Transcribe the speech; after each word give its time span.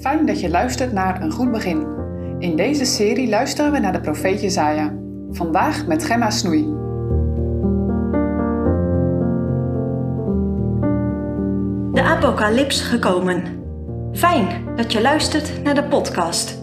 Fijn 0.00 0.26
dat 0.26 0.40
je 0.40 0.48
luistert 0.48 0.92
naar 0.92 1.22
Een 1.22 1.30
Goed 1.30 1.50
Begin. 1.50 1.86
In 2.38 2.56
deze 2.56 2.84
serie 2.84 3.28
luisteren 3.28 3.72
we 3.72 3.78
naar 3.78 3.92
de 3.92 4.00
profeet 4.00 4.40
Jezaja. 4.40 4.94
Vandaag 5.30 5.86
met 5.86 6.04
Gemma 6.04 6.30
Snoei. 6.30 6.62
De 11.92 12.02
apocalyps 12.02 12.80
gekomen. 12.80 13.42
Fijn 14.12 14.76
dat 14.76 14.92
je 14.92 15.00
luistert 15.00 15.62
naar 15.62 15.74
de 15.74 15.84
podcast. 15.84 16.62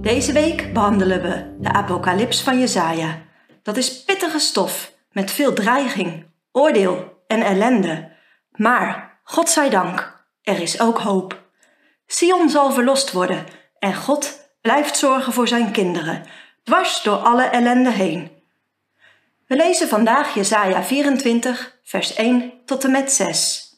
Deze 0.00 0.32
week 0.32 0.72
behandelen 0.72 1.22
we 1.22 1.56
de 1.60 1.72
apocalyps 1.72 2.42
van 2.42 2.58
Jezaja. 2.58 3.18
Dat 3.62 3.76
is 3.76 4.04
pittige 4.04 4.38
stof 4.38 4.94
met 5.12 5.30
veel 5.30 5.52
dreiging, 5.52 6.24
oordeel 6.52 7.22
en 7.26 7.40
ellende. 7.40 8.12
Maar, 8.50 9.18
God 9.24 9.48
zij 9.48 9.70
dank, 9.70 10.24
er 10.42 10.60
is 10.60 10.80
ook 10.80 10.98
hoop. 10.98 11.39
Sion 12.12 12.48
zal 12.48 12.72
verlost 12.72 13.12
worden 13.12 13.46
en 13.78 13.94
God 13.94 14.50
blijft 14.60 14.96
zorgen 14.96 15.32
voor 15.32 15.48
zijn 15.48 15.72
kinderen, 15.72 16.26
dwars 16.64 17.02
door 17.02 17.16
alle 17.16 17.42
ellende 17.42 17.90
heen. 17.90 18.30
We 19.46 19.56
lezen 19.56 19.88
vandaag 19.88 20.34
Jesaja 20.34 20.82
24, 20.82 21.78
vers 21.82 22.14
1 22.14 22.52
tot 22.64 22.84
en 22.84 22.90
met 22.90 23.12
6. 23.12 23.68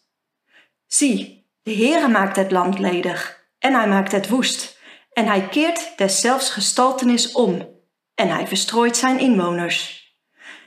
Zie, 0.87 1.47
de 1.63 1.75
Heere 1.75 2.09
maakt 2.09 2.37
het 2.37 2.51
land 2.51 2.79
ledig 2.79 3.45
en 3.59 3.75
hij 3.75 3.89
maakt 3.89 4.13
het 4.13 4.29
woest 4.29 4.79
en 5.13 5.27
hij 5.27 5.49
keert 5.49 5.99
deszelfs 5.99 6.51
gestaltenis 6.51 7.33
om 7.33 7.69
en 8.15 8.29
hij 8.29 8.47
verstrooit 8.47 8.97
zijn 8.97 9.19
inwoners. 9.19 10.11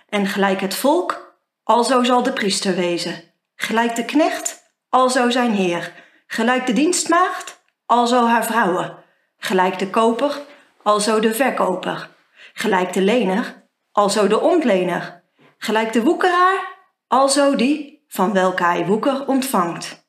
En 0.10 0.28
gelijk 0.28 0.62
het 0.62 0.76
volk, 0.76 1.40
alzo 1.64 2.04
zal 2.04 2.24
de 2.24 2.34
priester 2.34 2.76
wezen, 2.76 3.24
gelijk 3.56 3.96
de 3.96 4.06
knecht, 4.06 4.64
alzo 4.90 5.30
zijn 5.30 5.54
heer, 5.54 5.94
gelijk 6.28 6.66
de 6.66 6.74
dienstmaagd, 6.74 7.55
alzo 7.86 8.26
haar 8.26 8.46
vrouwen, 8.46 8.98
gelijk 9.38 9.80
de 9.80 9.90
koper, 9.90 10.42
alzo 10.84 11.20
de 11.20 11.34
verkoper, 11.34 12.10
gelijk 12.54 12.94
de 12.94 13.02
lener, 13.02 13.68
alzo 13.92 14.28
de 14.28 14.40
ontlener, 14.40 15.24
gelijk 15.58 15.94
de 15.94 16.04
woekeraar, 16.04 16.78
alzo 17.08 17.56
die 17.56 18.06
van 18.08 18.34
welke 18.34 18.64
hij 18.64 18.86
woeker 18.86 19.28
ontvangt. 19.28 20.08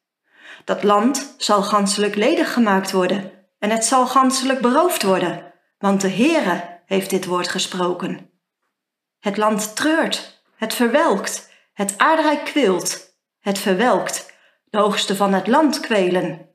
Dat 0.65 0.83
land 0.83 1.35
zal 1.37 1.63
ganselijk 1.63 2.15
ledig 2.15 2.53
gemaakt 2.53 2.93
worden 2.93 3.33
en 3.59 3.71
het 3.71 3.85
zal 3.85 4.07
ganselijk 4.07 4.61
beroofd 4.61 5.03
worden, 5.03 5.53
want 5.79 6.01
de 6.01 6.11
Heere 6.11 6.81
heeft 6.87 7.11
dit 7.11 7.25
woord 7.25 7.49
gesproken. 7.49 8.31
Het 9.21 9.37
land 9.37 9.77
treurt, 9.77 10.43
het 10.57 10.75
verwelkt, 10.75 11.51
het 11.73 11.99
aardrijk 11.99 12.45
kweelt, 12.45 13.17
het 13.41 13.59
verwelkt, 13.59 14.33
de 14.65 14.79
hoogste 14.79 15.17
van 15.17 15.33
het 15.33 15.47
land 15.47 15.81
kwelen. 15.81 16.51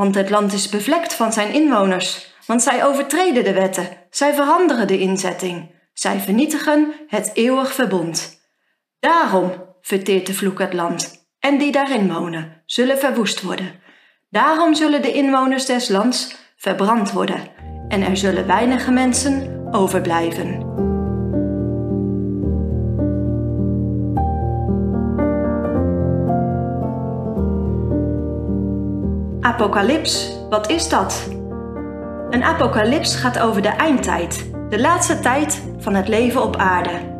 Want 0.00 0.14
het 0.14 0.30
land 0.30 0.52
is 0.52 0.68
bevlekt 0.68 1.14
van 1.14 1.32
zijn 1.32 1.52
inwoners, 1.52 2.34
want 2.46 2.62
zij 2.62 2.84
overtreden 2.84 3.44
de 3.44 3.52
wetten, 3.52 3.88
zij 4.10 4.34
veranderen 4.34 4.86
de 4.86 4.98
inzetting, 4.98 5.74
zij 5.92 6.18
vernietigen 6.18 6.92
het 7.06 7.30
eeuwig 7.34 7.74
verbond. 7.74 8.40
Daarom 9.00 9.52
verteert 9.80 10.26
de 10.26 10.34
vloek 10.34 10.58
het 10.58 10.72
land, 10.72 11.28
en 11.38 11.58
die 11.58 11.72
daarin 11.72 12.12
wonen 12.12 12.62
zullen 12.66 12.98
verwoest 12.98 13.42
worden. 13.42 13.80
Daarom 14.30 14.74
zullen 14.74 15.02
de 15.02 15.12
inwoners 15.12 15.66
des 15.66 15.88
lands 15.88 16.36
verbrand 16.56 17.12
worden, 17.12 17.48
en 17.88 18.02
er 18.02 18.16
zullen 18.16 18.46
weinige 18.46 18.90
mensen 18.90 19.66
overblijven. 19.70 20.89
Apocalyps, 29.60 30.32
wat 30.48 30.70
is 30.70 30.88
dat? 30.88 31.28
Een 32.30 32.42
apocalyps 32.42 33.14
gaat 33.14 33.38
over 33.38 33.62
de 33.62 33.68
eindtijd, 33.68 34.50
de 34.68 34.80
laatste 34.80 35.20
tijd 35.20 35.62
van 35.78 35.94
het 35.94 36.08
leven 36.08 36.42
op 36.42 36.56
aarde. 36.56 37.18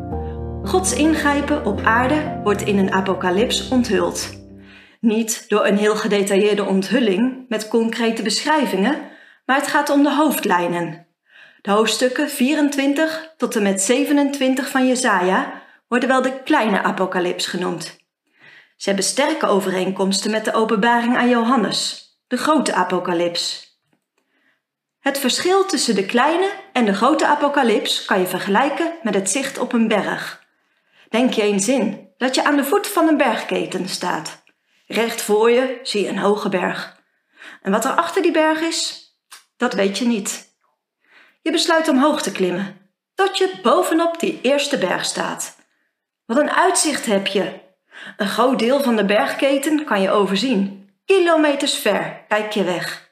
Gods 0.63 0.93
ingrijpen 0.93 1.65
op 1.65 1.81
aarde 1.81 2.41
wordt 2.43 2.63
in 2.63 2.79
een 2.79 2.93
apocalyps 2.93 3.69
onthuld. 3.69 4.29
Niet 5.01 5.45
door 5.49 5.67
een 5.67 5.77
heel 5.77 5.97
gedetailleerde 5.97 6.65
onthulling 6.65 7.45
met 7.49 7.69
concrete 7.69 8.23
beschrijvingen, 8.23 9.01
maar 9.47 9.57
het 9.57 9.69
gaat 9.69 9.91
om 9.91 10.03
de 10.03 10.15
hoofdlijnen. 10.15 11.07
De 11.61 11.71
hoofdstukken 11.71 12.31
24 12.31 13.35
tot 13.37 13.57
en 13.57 13.63
met 13.63 13.81
27 13.81 14.69
van 14.69 14.87
Jesaja 14.87 15.53
worden 15.89 16.09
wel 16.09 16.23
de 16.23 16.43
kleine 16.43 16.83
apocalyps 16.83 17.47
genoemd. 17.47 17.99
Ze 18.77 18.89
hebben 18.89 19.05
sterke 19.05 19.47
overeenkomsten 19.47 20.31
met 20.31 20.45
de 20.45 20.53
openbaring 20.53 21.17
aan 21.17 21.29
Johannes, 21.29 22.10
de 22.31 22.37
grote 22.37 22.75
apocalyps. 22.75 23.79
Het 24.99 25.19
verschil 25.19 25.67
tussen 25.67 25.95
de 25.95 26.07
kleine 26.07 26.53
en 26.73 26.85
de 26.85 26.95
grote 26.95 27.27
apocalyps 27.27 28.05
kan 28.05 28.21
je 28.21 28.27
vergelijken 28.27 28.93
met 29.03 29.15
het 29.15 29.31
zicht 29.31 29.59
op 29.59 29.73
een 29.73 29.89
berg. 29.89 30.47
Denk 31.09 31.33
je 31.33 31.43
eens 31.43 31.69
in 31.69 32.09
dat 32.17 32.35
je 32.35 32.45
aan 32.45 32.57
de 32.57 32.65
voet 32.65 32.87
van 32.87 33.09
een 33.09 33.17
bergketen 33.17 33.89
staat. 33.89 34.43
Recht 34.87 35.23
voor 35.23 35.51
je 35.51 35.81
zie 35.83 36.03
je 36.03 36.09
een 36.09 36.19
hoge 36.19 36.49
berg. 36.49 37.03
En 37.63 37.71
wat 37.71 37.85
er 37.85 37.91
achter 37.91 38.23
die 38.23 38.33
berg 38.33 38.61
is, 38.61 39.11
dat 39.57 39.75
weet 39.75 39.99
je 39.99 40.07
niet. 40.07 40.55
Je 41.43 41.51
besluit 41.51 41.89
omhoog 41.89 42.23
te 42.23 42.33
klimmen, 42.33 42.91
tot 43.15 43.39
je 43.39 43.59
bovenop 43.63 44.21
die 44.21 44.39
eerste 44.43 44.79
berg 44.79 45.05
staat. 45.05 45.57
Wat 46.27 46.39
een 46.39 46.51
uitzicht 46.51 47.07
heb 47.07 47.27
je! 47.27 47.61
Een 48.17 48.29
groot 48.29 48.59
deel 48.59 48.83
van 48.83 48.97
de 48.97 49.05
bergketen 49.05 49.85
kan 49.85 50.01
je 50.01 50.11
overzien 50.11 50.80
Kilometers 51.11 51.75
ver 51.75 52.25
kijk 52.29 52.53
je 52.53 52.65
weg. 52.65 53.11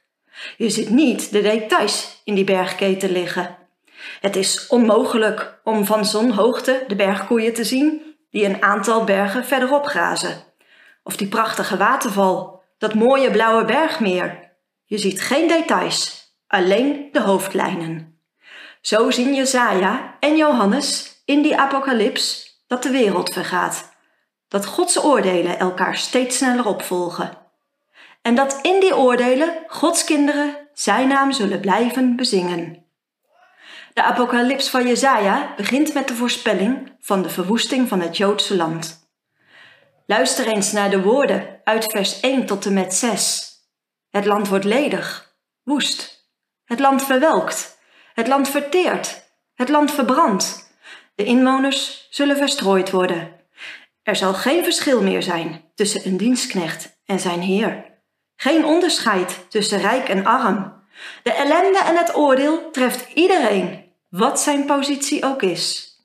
Je 0.57 0.71
ziet 0.71 0.91
niet 0.91 1.33
de 1.33 1.43
details 1.43 2.21
in 2.25 2.35
die 2.35 2.45
bergketen 2.45 3.13
liggen. 3.13 3.57
Het 4.21 4.37
is 4.37 4.67
onmogelijk 4.67 5.61
om 5.65 5.85
van 5.85 6.05
zo'n 6.05 6.31
hoogte 6.31 6.85
de 6.87 6.97
bergkoeien 6.97 7.55
te 7.55 7.65
zien 7.65 8.17
die 8.31 8.45
een 8.45 8.63
aantal 8.63 9.05
bergen 9.05 9.45
verderop 9.45 9.87
grazen. 9.87 10.45
Of 11.03 11.17
die 11.17 11.29
prachtige 11.29 11.77
waterval, 11.77 12.63
dat 12.79 12.95
mooie 12.95 13.31
blauwe 13.31 13.65
bergmeer. 13.65 14.53
Je 14.85 14.99
ziet 14.99 15.21
geen 15.21 15.49
details, 15.49 16.33
alleen 16.47 17.09
de 17.13 17.21
hoofdlijnen. 17.21 18.21
Zo 18.81 19.11
zien 19.11 19.35
Jesaja 19.35 20.17
en 20.21 20.37
Johannes 20.37 21.23
in 21.25 21.43
die 21.43 21.59
apocalyps 21.59 22.57
dat 22.67 22.83
de 22.83 22.91
wereld 22.91 23.33
vergaat. 23.33 23.93
Dat 24.49 24.67
Gods 24.67 25.05
oordelen 25.05 25.59
elkaar 25.59 25.97
steeds 25.97 26.37
sneller 26.37 26.67
opvolgen 26.67 27.47
en 28.29 28.35
dat 28.35 28.59
in 28.63 28.81
die 28.81 28.97
oordelen 28.97 29.65
Gods 29.67 30.05
kinderen 30.05 30.69
zijn 30.73 31.09
naam 31.09 31.33
zullen 31.33 31.61
blijven 31.61 32.17
bezingen. 32.17 32.87
De 33.95 34.03
apocalyps 34.03 34.71
van 34.71 34.87
Jezaja 34.87 35.55
begint 35.57 35.95
met 35.95 36.09
de 36.09 36.15
voorspelling 36.15 36.93
van 37.01 37.23
de 37.23 37.29
verwoesting 37.29 37.89
van 37.89 38.01
het 38.01 38.17
Joodse 38.17 38.57
land. 38.57 39.09
Luister 40.07 40.47
eens 40.47 40.73
naar 40.73 40.91
de 40.91 41.03
woorden 41.03 41.61
uit 41.65 41.85
vers 41.85 42.21
1 42.21 42.47
tot 42.47 42.67
en 42.67 42.73
met 42.73 42.95
6. 42.95 43.53
Het 44.11 44.25
land 44.25 44.49
wordt 44.49 44.65
ledig, 44.65 45.35
woest. 45.63 46.31
Het 46.65 46.79
land 46.79 47.05
verwelkt. 47.05 47.79
Het 48.15 48.27
land 48.27 48.49
verteert. 48.49 49.31
Het 49.55 49.69
land 49.69 49.91
verbrandt. 49.91 50.73
De 51.15 51.25
inwoners 51.25 52.07
zullen 52.11 52.37
verstrooid 52.37 52.91
worden. 52.91 53.33
Er 54.03 54.17
zal 54.17 54.35
geen 54.35 54.65
verschil 54.65 55.03
meer 55.03 55.23
zijn 55.23 55.65
tussen 55.75 56.07
een 56.07 56.17
dienstknecht 56.17 56.99
en 57.05 57.21
zijn 57.21 57.41
heer. 57.41 57.97
Geen 58.41 58.65
onderscheid 58.65 59.47
tussen 59.49 59.81
rijk 59.81 60.09
en 60.09 60.27
arm. 60.27 60.83
De 61.23 61.33
ellende 61.33 61.79
en 61.79 61.97
het 61.97 62.17
oordeel 62.17 62.71
treft 62.71 63.13
iedereen, 63.15 63.93
wat 64.09 64.41
zijn 64.41 64.65
positie 64.65 65.25
ook 65.25 65.43
is. 65.43 65.97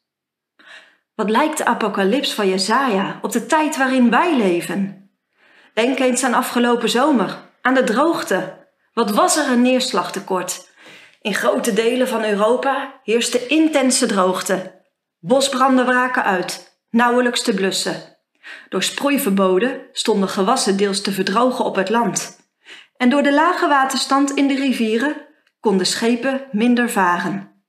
Wat 1.15 1.29
lijkt 1.29 1.57
de 1.57 1.65
apocalyps 1.65 2.33
van 2.33 2.49
Jesaja 2.49 3.19
op 3.21 3.31
de 3.31 3.45
tijd 3.45 3.77
waarin 3.77 4.09
wij 4.09 4.37
leven? 4.37 5.09
Denk 5.73 5.99
eens 5.99 6.23
aan 6.23 6.33
afgelopen 6.33 6.89
zomer, 6.89 7.37
aan 7.61 7.73
de 7.73 7.83
droogte. 7.83 8.67
Wat 8.93 9.11
was 9.11 9.37
er 9.37 9.51
een 9.51 9.61
neerslagtekort? 9.61 10.69
In 11.21 11.33
grote 11.33 11.73
delen 11.73 12.07
van 12.07 12.23
Europa 12.23 12.99
heerste 13.03 13.47
intense 13.47 14.05
droogte. 14.05 14.81
Bosbranden 15.19 15.85
braken 15.85 16.23
uit, 16.23 16.77
nauwelijks 16.89 17.41
te 17.41 17.53
blussen. 17.53 18.17
Door 18.69 18.83
sproeiverboden 18.83 19.81
stonden 19.91 20.29
gewassen 20.29 20.77
deels 20.77 21.01
te 21.01 21.11
verdrogen 21.11 21.65
op 21.65 21.75
het 21.75 21.89
land. 21.89 22.39
En 22.97 23.09
door 23.09 23.23
de 23.23 23.33
lage 23.33 23.67
waterstand 23.67 24.31
in 24.31 24.47
de 24.47 24.55
rivieren 24.55 25.15
konden 25.59 25.85
schepen 25.85 26.47
minder 26.51 26.89
varen. 26.89 27.63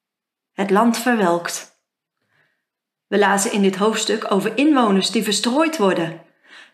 Het 0.52 0.70
land 0.70 0.98
verwelkt. 0.98 1.82
We 3.06 3.18
lazen 3.18 3.52
in 3.52 3.62
dit 3.62 3.76
hoofdstuk 3.76 4.30
over 4.32 4.56
inwoners 4.56 5.10
die 5.10 5.22
verstrooid 5.22 5.76
worden. 5.76 6.22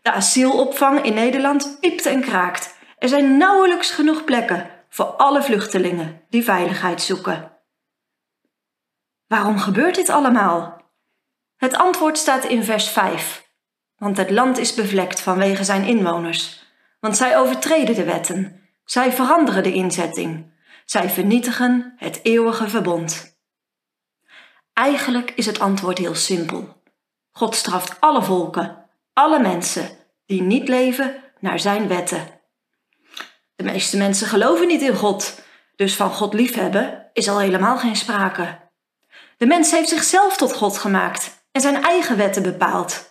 De 0.03 0.13
asielopvang 0.13 1.03
in 1.03 1.15
Nederland 1.15 1.77
piept 1.81 2.07
en 2.07 2.21
kraakt. 2.21 2.75
Er 2.99 3.09
zijn 3.09 3.37
nauwelijks 3.37 3.91
genoeg 3.91 4.25
plekken 4.25 4.71
voor 4.89 5.07
alle 5.07 5.43
vluchtelingen 5.43 6.21
die 6.31 6.45
veiligheid 6.45 7.03
zoeken. 7.03 7.53
Waarom 9.27 9.59
gebeurt 9.59 9.95
dit 9.95 10.09
allemaal? 10.09 10.83
Het 11.57 11.77
antwoord 11.77 12.19
staat 12.19 12.45
in 12.45 12.65
vers 12.65 12.89
5 12.89 13.50
want 14.01 14.17
het 14.17 14.31
land 14.31 14.59
is 14.59 14.75
bevlekt 14.75 15.21
vanwege 15.21 15.65
zijn 15.65 15.85
inwoners, 15.85 16.65
want 17.01 17.17
zij 17.17 17.39
overtreden 17.39 17.95
de 17.95 18.05
wetten, 18.05 18.61
Zij 18.85 19.13
veranderen 19.13 19.63
de 19.63 19.73
inzetting. 19.73 20.53
Zij 20.85 21.11
vernietigen 21.11 21.95
het 21.97 22.21
eeuwige 22.23 22.69
verbond. 22.69 23.39
Eigenlijk 24.73 25.33
is 25.35 25.47
het 25.47 25.61
antwoord 25.61 25.99
heel 25.99 26.15
simpel. 26.15 26.83
God 27.31 27.55
straft 27.55 28.01
alle 28.01 28.23
volken, 28.23 28.87
alle 29.13 29.41
mensen 29.41 29.89
die 30.27 30.43
niet 30.43 30.69
leven 30.69 31.15
naar 31.39 31.61
zijn 31.61 31.89
wetten. 31.89 32.41
De 33.57 33.65
meeste 33.65 33.97
mensen 33.97 34.27
geloven 34.27 34.67
niet 34.67 34.83
in 34.83 34.97
God, 34.97 35.41
dus 35.77 35.97
van 35.97 36.11
God 36.11 36.35
liefhebben 36.35 37.11
is 37.13 37.29
al 37.29 37.41
helemaal 37.41 37.79
geen 37.79 37.97
sprake. 37.97 38.59
De 39.37 39.47
mens 39.47 39.71
heeft 39.71 39.89
zichzelf 39.89 40.37
tot 40.37 40.55
God 40.55 40.79
gemaakt 40.79 41.45
en 41.53 41.61
zijn 41.61 41.83
eigen 41.83 42.17
wetten 42.17 42.43
bepaald. 42.43 43.10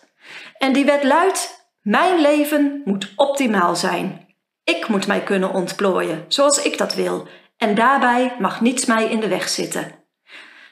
En 0.59 0.73
die 0.73 0.85
wet 0.85 1.03
luidt: 1.03 1.67
Mijn 1.81 2.21
leven 2.21 2.81
moet 2.85 3.13
optimaal 3.15 3.75
zijn. 3.75 4.27
Ik 4.63 4.87
moet 4.87 5.07
mij 5.07 5.23
kunnen 5.23 5.53
ontplooien 5.53 6.25
zoals 6.27 6.61
ik 6.61 6.77
dat 6.77 6.93
wil, 6.93 7.27
en 7.57 7.75
daarbij 7.75 8.35
mag 8.39 8.61
niets 8.61 8.85
mij 8.85 9.05
in 9.05 9.19
de 9.19 9.27
weg 9.27 9.49
zitten. 9.49 9.91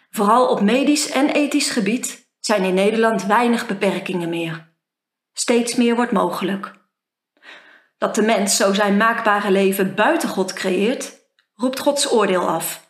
Vooral 0.09 0.47
op 0.47 0.61
medisch 0.61 1.11
en 1.11 1.29
ethisch 1.29 1.69
gebied 1.69 2.29
zijn 2.39 2.63
in 2.63 2.73
Nederland 2.73 3.25
weinig 3.25 3.67
beperkingen 3.67 4.29
meer. 4.29 4.73
Steeds 5.33 5.75
meer 5.75 5.95
wordt 5.95 6.11
mogelijk. 6.11 6.73
Dat 7.97 8.15
de 8.15 8.21
mens 8.21 8.55
zo 8.55 8.73
zijn 8.73 8.97
maakbare 8.97 9.51
leven 9.51 9.95
buiten 9.95 10.29
God 10.29 10.53
creëert, 10.53 11.13
roept 11.55 11.79
Gods 11.79 12.11
oordeel 12.11 12.47
af. 12.47 12.89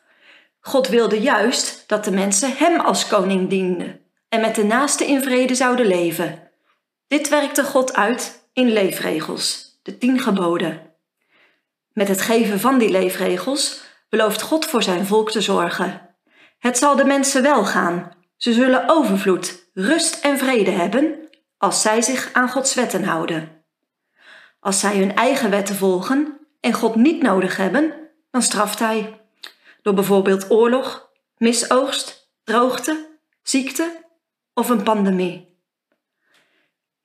God 0.60 0.88
wilde 0.88 1.22
juist 1.22 1.84
dat 1.88 2.04
de 2.04 2.12
mensen 2.12 2.58
Hem 2.58 2.80
als 2.80 3.08
koning 3.08 3.50
dienden 3.50 4.02
en 4.30 4.42
met 4.42 4.56
de 4.56 4.64
naaste 4.64 5.06
in 5.06 5.22
vrede 5.22 5.56
zouden 5.56 5.86
leven. 5.86 6.47
Dit 7.07 7.30
werkte 7.30 7.63
God 7.63 7.95
uit 7.95 8.50
in 8.54 8.69
leefregels, 8.71 9.80
de 9.83 9.98
tien 9.98 10.19
geboden. 10.19 10.94
Met 11.94 12.07
het 12.07 12.21
geven 12.21 12.59
van 12.59 12.77
die 12.77 12.89
leefregels 12.89 13.81
belooft 14.09 14.42
God 14.42 14.65
voor 14.65 14.83
zijn 14.83 15.06
volk 15.06 15.31
te 15.31 15.42
zorgen. 15.42 16.15
Het 16.59 16.77
zal 16.77 16.95
de 16.95 17.06
mensen 17.06 17.42
wel 17.42 17.65
gaan. 17.65 18.12
Ze 18.38 18.54
zullen 18.54 18.89
overvloed, 18.89 19.69
rust 19.74 20.24
en 20.24 20.38
vrede 20.38 20.71
hebben 20.71 21.30
als 21.57 21.81
zij 21.81 22.01
zich 22.01 22.33
aan 22.33 22.50
Gods 22.50 22.74
wetten 22.74 23.04
houden. 23.04 23.65
Als 24.59 24.80
zij 24.80 24.98
hun 24.98 25.15
eigen 25.15 25.50
wetten 25.50 25.75
volgen 25.75 26.48
en 26.59 26.74
God 26.74 26.95
niet 26.95 27.21
nodig 27.21 27.57
hebben, 27.57 27.94
dan 28.31 28.42
straft 28.42 28.80
Hij. 28.80 29.21
Door 29.81 29.94
bijvoorbeeld 29.94 30.51
oorlog, 30.51 31.09
misoogst, 31.38 32.31
droogte, 32.44 33.19
ziekte 33.44 34.06
of 34.54 34.69
een 34.69 34.83
pandemie. 34.83 35.56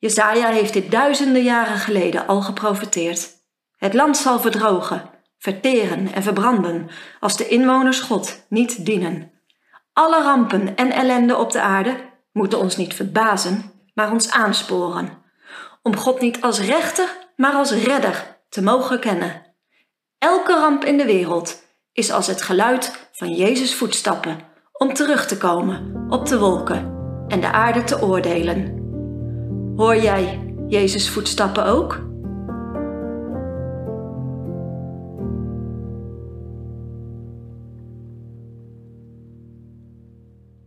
Jezaja 0.02 0.48
heeft 0.48 0.72
dit 0.72 0.90
duizenden 0.90 1.42
jaren 1.42 1.78
geleden 1.78 2.26
al 2.26 2.40
geprofeteerd. 2.40 3.30
Het 3.76 3.94
land 3.94 4.16
zal 4.16 4.40
verdrogen, 4.40 5.10
verteren 5.38 6.12
en 6.12 6.22
verbranden 6.22 6.90
als 7.20 7.36
de 7.36 7.48
inwoners 7.48 8.00
God 8.00 8.44
niet 8.48 8.84
dienen. 8.84 9.32
Alle 9.92 10.22
rampen 10.22 10.76
en 10.76 10.90
ellende 10.90 11.36
op 11.36 11.52
de 11.52 11.60
aarde 11.60 11.96
moeten 12.32 12.58
ons 12.58 12.76
niet 12.76 12.94
verbazen, 12.94 13.72
maar 13.94 14.10
ons 14.10 14.30
aansporen. 14.30 15.08
Om 15.82 15.96
God 15.96 16.20
niet 16.20 16.40
als 16.40 16.60
rechter, 16.60 17.16
maar 17.36 17.52
als 17.52 17.72
redder 17.72 18.38
te 18.48 18.62
mogen 18.62 19.00
kennen. 19.00 19.42
Elke 20.18 20.52
ramp 20.52 20.84
in 20.84 20.96
de 20.96 21.04
wereld 21.04 21.62
is 21.92 22.12
als 22.12 22.26
het 22.26 22.42
geluid 22.42 23.08
van 23.12 23.34
Jezus' 23.34 23.74
voetstappen 23.74 24.40
om 24.72 24.94
terug 24.94 25.26
te 25.26 25.38
komen 25.38 26.06
op 26.08 26.26
de 26.26 26.38
wolken 26.38 26.94
en 27.28 27.40
de 27.40 27.52
aarde 27.52 27.84
te 27.84 28.02
oordelen. 28.02 28.81
Hoor 29.76 29.96
jij 29.96 30.54
Jezus' 30.68 31.10
voetstappen 31.10 31.64
ook? 31.66 32.11